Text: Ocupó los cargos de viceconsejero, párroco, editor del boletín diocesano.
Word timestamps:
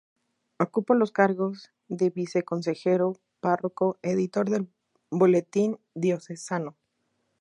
Ocupó 0.57 0.95
los 0.95 1.11
cargos 1.11 1.69
de 1.87 2.09
viceconsejero, 2.09 3.19
párroco, 3.39 3.99
editor 4.01 4.49
del 4.49 4.67
boletín 5.11 5.79
diocesano. 5.93 6.75